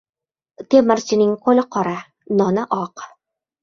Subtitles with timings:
[0.73, 1.97] •Temirchining qo‘li qora—
[2.43, 3.11] noni oq.